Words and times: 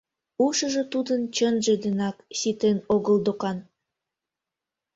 Ушыжо 0.45 0.83
тудын 0.93 1.21
чынже 1.35 1.73
денак 1.83 2.17
ситен 2.39 2.77
огыл 2.95 3.17
докан. 3.25 3.57